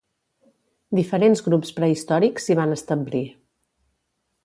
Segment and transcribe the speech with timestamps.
[0.99, 3.25] Diferents grups prehistòrics s'hi van establir.